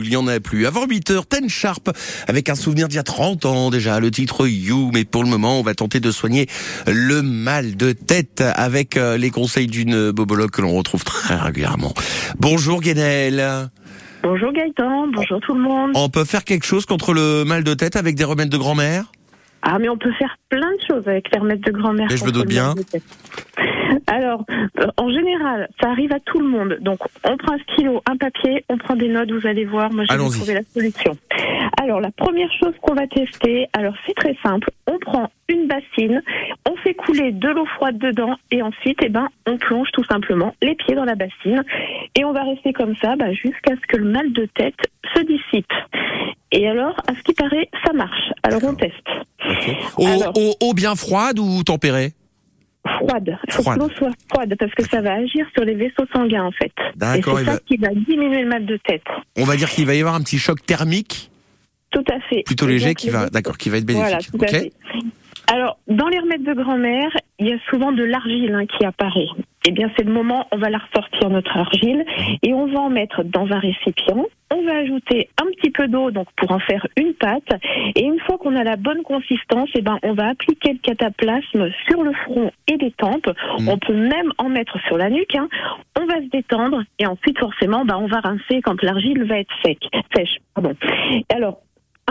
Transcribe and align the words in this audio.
Il 0.00 0.10
n'y 0.10 0.16
en 0.16 0.28
a 0.28 0.38
plus. 0.38 0.64
Avant 0.64 0.86
8 0.86 1.10
heures, 1.10 1.26
Ten 1.26 1.48
Sharp, 1.48 1.90
avec 2.28 2.48
un 2.50 2.54
souvenir 2.54 2.86
d'il 2.86 2.94
y 2.94 2.98
a 3.00 3.02
30 3.02 3.46
ans 3.46 3.68
déjà, 3.68 3.98
le 3.98 4.12
titre 4.12 4.46
You. 4.46 4.92
Mais 4.94 5.04
pour 5.04 5.24
le 5.24 5.28
moment, 5.28 5.58
on 5.58 5.64
va 5.64 5.74
tenter 5.74 5.98
de 5.98 6.12
soigner 6.12 6.46
le 6.86 7.20
mal 7.20 7.76
de 7.76 7.90
tête 7.90 8.40
avec 8.54 8.96
euh, 8.96 9.16
les 9.16 9.30
conseils 9.30 9.66
d'une 9.66 10.12
bobologue 10.12 10.52
que 10.52 10.62
l'on 10.62 10.72
retrouve 10.72 11.02
très 11.02 11.34
régulièrement. 11.34 11.94
Bonjour 12.38 12.80
Guénel. 12.80 13.70
Bonjour 14.22 14.52
Gaëtan, 14.52 15.08
bonjour 15.08 15.40
tout 15.40 15.54
le 15.54 15.62
monde. 15.62 15.90
On 15.96 16.08
peut 16.08 16.24
faire 16.24 16.44
quelque 16.44 16.64
chose 16.64 16.86
contre 16.86 17.12
le 17.12 17.42
mal 17.44 17.64
de 17.64 17.74
tête 17.74 17.96
avec 17.96 18.14
des 18.14 18.22
remèdes 18.22 18.50
de 18.50 18.56
grand-mère? 18.56 19.10
Ah 19.62 19.78
mais 19.78 19.88
on 19.88 19.98
peut 19.98 20.12
faire 20.12 20.36
plein 20.48 20.72
de 20.72 20.80
choses 20.88 21.08
avec 21.08 21.32
les 21.32 21.40
remèdes 21.40 21.60
de 21.60 21.72
grand-mère. 21.72 22.08
Mais 22.10 22.16
je 22.16 22.24
me 22.24 22.32
doute 22.32 22.48
bien. 22.48 22.74
Alors, 24.06 24.44
euh, 24.50 24.86
en 24.96 25.10
général, 25.10 25.68
ça 25.80 25.90
arrive 25.90 26.12
à 26.12 26.20
tout 26.20 26.38
le 26.38 26.48
monde. 26.48 26.78
Donc, 26.80 26.98
on 27.24 27.36
prend 27.36 27.54
un 27.54 27.58
stylo, 27.58 28.02
un 28.08 28.16
papier, 28.16 28.64
on 28.68 28.78
prend 28.78 28.96
des 28.96 29.08
notes, 29.08 29.30
vous 29.30 29.46
allez 29.46 29.64
voir, 29.64 29.92
moi 29.92 30.04
je 30.08 30.16
vais 30.16 30.30
trouver 30.30 30.54
la 30.54 30.62
solution. 30.62 31.16
Alors, 31.80 32.00
la 32.00 32.10
première 32.10 32.50
chose 32.52 32.74
qu'on 32.82 32.94
va 32.94 33.06
tester, 33.06 33.68
alors 33.72 33.94
c'est 34.06 34.14
très 34.14 34.36
simple, 34.42 34.70
on 34.86 34.98
prend 34.98 35.30
une 35.48 35.66
bassine, 35.66 36.22
on 36.68 36.76
fait 36.76 36.94
couler 36.94 37.32
de 37.32 37.48
l'eau 37.48 37.66
froide 37.66 37.98
dedans 37.98 38.36
et 38.50 38.62
ensuite, 38.62 38.98
eh 39.02 39.08
ben, 39.08 39.28
on 39.46 39.56
plonge 39.56 39.88
tout 39.92 40.04
simplement 40.04 40.54
les 40.62 40.74
pieds 40.74 40.94
dans 40.94 41.04
la 41.04 41.14
bassine 41.14 41.62
et 42.14 42.24
on 42.24 42.32
va 42.32 42.42
rester 42.42 42.72
comme 42.72 42.96
ça 42.96 43.16
bah, 43.16 43.32
jusqu'à 43.32 43.74
ce 43.74 43.86
que 43.88 43.96
le 43.96 44.04
mal 44.04 44.32
de 44.32 44.46
tête 44.54 44.78
se 45.14 45.22
dissipe. 45.22 45.72
Et 46.52 46.66
alors, 46.68 46.96
à 47.06 47.14
ce 47.14 47.22
qui 47.22 47.34
paraît, 47.34 47.68
ça 47.86 47.92
marche. 47.92 48.32
Alors, 48.42 48.60
on 48.64 48.74
teste. 48.74 49.08
Eau, 49.98 50.06
Alors. 50.06 50.32
eau- 50.36 50.54
eau 50.60 50.74
bien 50.74 50.94
froide 50.94 51.38
ou 51.38 51.62
tempérée 51.62 52.12
froide. 53.00 53.38
Il 53.46 53.52
faut 53.52 53.62
Froide. 53.62 53.78
que 53.78 53.82
l'eau 53.84 53.90
soit 53.96 54.10
froide 54.32 54.54
parce 54.58 54.72
que 54.74 54.82
ça 54.84 55.00
va 55.02 55.12
agir 55.14 55.46
sur 55.54 55.64
les 55.64 55.74
vaisseaux 55.74 56.06
sanguins 56.14 56.44
en 56.44 56.50
fait. 56.52 56.72
Et 56.94 56.98
D'accord, 56.98 57.38
c'est 57.38 57.44
ça 57.44 57.52
va- 57.52 57.58
qui 57.58 57.76
va 57.76 57.88
diminuer 57.88 58.42
le 58.42 58.48
mal 58.48 58.64
de 58.66 58.76
tête. 58.78 59.02
On 59.36 59.44
va 59.44 59.56
dire 59.56 59.68
qu'il 59.70 59.86
va 59.86 59.94
y 59.94 60.00
avoir 60.00 60.14
un 60.14 60.20
petit 60.22 60.38
choc 60.38 60.64
thermique, 60.64 61.30
Tout 61.90 62.04
à 62.10 62.18
fait. 62.28 62.42
plutôt 62.44 62.66
léger, 62.66 62.94
qui 62.94 63.10
va, 63.10 63.28
d'accord, 63.28 63.56
qui 63.58 63.68
va 63.68 63.76
être 63.78 63.90
Voilà, 63.90 64.08
bénéfique. 64.18 64.32
tout 64.32 64.44
à 64.44 64.48
fait. 64.48 64.72
Alors, 65.52 65.78
dans 65.86 66.08
les 66.08 66.18
remèdes 66.18 66.44
de 66.44 66.52
grand-mère, 66.54 67.10
il 67.38 67.48
y 67.48 67.52
a 67.52 67.58
souvent 67.70 67.92
de 67.92 68.02
l'argile 68.04 68.54
hein, 68.54 68.66
qui 68.66 68.84
apparaît. 68.84 69.28
Eh 69.66 69.70
bien, 69.70 69.90
c'est 69.96 70.04
le 70.04 70.12
moment, 70.12 70.46
on 70.52 70.58
va 70.58 70.68
la 70.68 70.78
ressortir, 70.78 71.30
notre 71.30 71.56
argile, 71.56 72.04
et 72.42 72.52
on 72.52 72.66
va 72.72 72.80
en 72.80 72.90
mettre 72.90 73.22
dans 73.24 73.46
un 73.50 73.58
récipient. 73.58 74.24
On 74.50 74.62
va 74.64 74.78
ajouter 74.78 75.28
un 75.40 75.46
petit 75.56 75.70
peu 75.70 75.88
d'eau, 75.88 76.10
donc 76.10 76.26
pour 76.36 76.50
en 76.52 76.58
faire 76.58 76.86
une 76.96 77.12
pâte. 77.14 77.48
Et 77.94 78.02
une 78.02 78.18
fois 78.20 78.38
qu'on 78.38 78.56
a 78.56 78.64
la 78.64 78.76
bonne 78.76 79.02
consistance, 79.02 79.68
eh 79.74 79.82
ben, 79.82 79.98
on 80.02 80.14
va 80.14 80.28
appliquer 80.28 80.72
le 80.72 80.78
cataplasme 80.78 81.70
sur 81.88 82.02
le 82.02 82.12
front 82.12 82.50
et 82.66 82.76
les 82.76 82.92
tempes. 82.92 83.28
Mhm. 83.58 83.68
On 83.68 83.78
peut 83.78 83.94
même 83.94 84.32
en 84.38 84.48
mettre 84.48 84.78
sur 84.86 84.96
la 84.96 85.10
nuque. 85.10 85.34
hein. 85.34 85.48
On 86.00 86.06
va 86.06 86.16
se 86.16 86.28
détendre, 86.30 86.82
et 86.98 87.06
ensuite, 87.06 87.38
forcément, 87.38 87.84
bah, 87.84 87.98
on 87.98 88.06
va 88.06 88.20
rincer 88.20 88.60
quand 88.62 88.82
l'argile 88.82 89.24
va 89.24 89.38
être 89.38 89.52
sec, 89.64 89.78
sèche. 90.16 90.36
Pardon. 90.54 90.74
Alors, 91.34 91.60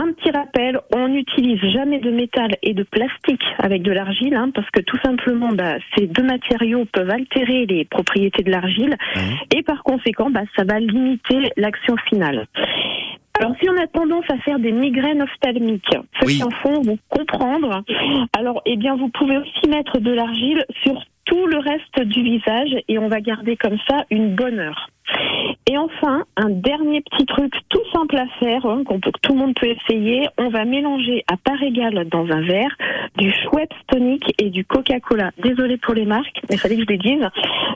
un 0.00 0.12
petit 0.12 0.30
rappel, 0.30 0.78
on 0.94 1.08
n'utilise 1.08 1.60
jamais 1.72 1.98
de 1.98 2.10
métal 2.10 2.52
et 2.62 2.72
de 2.72 2.84
plastique 2.84 3.42
avec 3.58 3.82
de 3.82 3.90
l'argile, 3.92 4.34
hein, 4.34 4.50
parce 4.54 4.68
que 4.70 4.80
tout 4.80 4.98
simplement, 5.04 5.50
bah, 5.52 5.74
ces 5.96 6.06
deux 6.06 6.22
matériaux 6.22 6.84
peuvent 6.92 7.10
altérer 7.10 7.66
les 7.66 7.84
propriétés 7.84 8.42
de 8.44 8.50
l'argile, 8.50 8.96
Mhm. 9.16 9.36
et 9.58 9.62
par 9.62 9.82
conséquent, 9.82 10.30
bah, 10.30 10.42
ça 10.56 10.64
va 10.64 10.78
limiter 10.78 11.50
l'action 11.56 11.96
finale. 12.08 12.46
Alors, 13.40 13.54
si 13.60 13.68
on 13.70 13.76
a 13.80 13.86
tendance 13.86 14.24
à 14.30 14.36
faire 14.38 14.58
des 14.58 14.72
migraines 14.72 15.22
ophtalmiques, 15.22 15.84
ceux 16.20 16.26
Oui. 16.26 16.36
qui 16.36 16.42
en 16.42 16.50
font 16.50 16.80
vont 16.82 16.98
comprendre. 17.08 17.82
Alors, 18.36 18.62
eh 18.66 18.76
bien, 18.76 18.96
vous 18.96 19.08
pouvez 19.10 19.36
aussi 19.36 19.68
mettre 19.68 19.98
de 20.00 20.10
l'argile 20.12 20.64
sur 20.82 21.00
tout 21.24 21.46
le 21.46 21.58
reste 21.58 22.02
du 22.08 22.22
visage, 22.22 22.70
et 22.88 22.98
on 22.98 23.08
va 23.08 23.20
garder 23.20 23.56
comme 23.56 23.76
ça 23.88 24.04
une 24.10 24.34
bonne 24.34 24.58
heure. 24.58 24.88
Et 25.70 25.76
enfin, 25.76 26.24
un 26.36 26.48
dernier 26.48 27.02
petit 27.02 27.26
truc 27.26 27.52
tout 27.68 27.82
simple 27.92 28.16
à 28.16 28.26
faire, 28.40 28.64
hein, 28.64 28.82
qu'on 28.84 29.00
que 29.00 29.10
tout 29.22 29.32
le 29.32 29.38
monde 29.38 29.54
peut 29.54 29.66
essayer. 29.66 30.26
On 30.38 30.48
va 30.48 30.64
mélanger 30.64 31.24
à 31.30 31.36
part 31.36 31.62
égale 31.62 32.08
dans 32.08 32.26
un 32.30 32.40
verre 32.40 32.74
du 33.18 33.30
Schweppes 33.30 33.74
tonic 33.88 34.34
et 34.38 34.48
du 34.50 34.64
Coca-Cola. 34.64 35.30
Désolée 35.42 35.76
pour 35.76 35.94
les 35.94 36.06
marques, 36.06 36.40
mais 36.48 36.56
fallait 36.56 36.76
que 36.76 36.82
je 36.82 36.86
les 36.86 36.98
dise. 36.98 37.28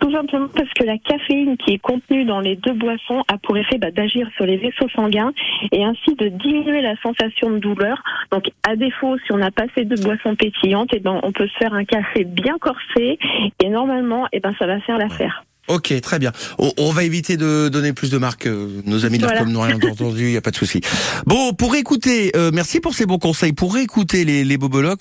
Tout 0.00 0.10
simplement 0.10 0.48
parce 0.48 0.72
que 0.72 0.84
la 0.84 0.98
caféine 0.98 1.56
qui 1.56 1.74
est 1.74 1.78
contenue 1.78 2.24
dans 2.24 2.40
les 2.40 2.56
deux 2.56 2.72
boissons 2.72 3.22
a 3.28 3.38
pour 3.38 3.56
effet 3.56 3.78
bah, 3.78 3.90
d'agir 3.90 4.28
sur 4.34 4.46
les 4.46 4.56
vaisseaux 4.56 4.88
sanguins 4.94 5.32
et 5.70 5.84
ainsi 5.84 6.14
de 6.16 6.28
diminuer 6.28 6.82
la 6.82 6.96
sensation 6.96 7.50
de 7.50 7.58
douleur. 7.58 8.02
Donc, 8.32 8.50
à 8.68 8.74
défaut, 8.76 9.16
si 9.24 9.32
on 9.32 9.38
n'a 9.38 9.50
pas 9.50 9.66
ces 9.76 9.84
deux 9.84 10.02
boissons 10.02 10.34
pétillantes, 10.34 10.90
eh 10.92 11.00
ben, 11.00 11.20
on 11.22 11.32
peut 11.32 11.46
se 11.46 11.56
faire 11.58 11.74
un 11.74 11.84
café 11.84 12.24
bien 12.24 12.58
corsé 12.58 13.18
et 13.62 13.68
normalement, 13.68 14.26
eh 14.32 14.40
ben, 14.40 14.52
ça 14.58 14.66
va 14.66 14.80
faire 14.80 14.98
l'affaire. 14.98 15.44
Ok, 15.68 15.92
très 16.00 16.18
bien. 16.18 16.32
On, 16.58 16.72
on 16.76 16.92
va 16.92 17.02
éviter 17.04 17.36
de 17.36 17.68
donner 17.68 17.92
plus 17.92 18.10
de 18.10 18.18
marques. 18.18 18.46
euh, 18.46 18.68
Nos 18.84 19.04
amis 19.04 19.18
de 19.18 19.24
Voilà. 19.24 19.40
l'ARCOM 19.40 19.52
n'ont 19.52 19.62
rien 19.62 19.76
entendu, 19.90 20.24
il 20.26 20.30
n'y 20.30 20.36
a 20.36 20.40
pas 20.40 20.50
de 20.52 20.56
souci. 20.56 20.80
Bon, 21.26 21.52
pour 21.54 21.74
écouter, 21.74 22.32
euh, 22.36 22.50
merci 22.52 22.80
pour 22.80 22.94
ces 22.94 23.06
bons 23.06 23.18
conseils. 23.18 23.52
Pour 23.52 23.76
écouter 23.76 24.24
les, 24.24 24.44
les 24.44 24.56
bobologues, 24.58 24.98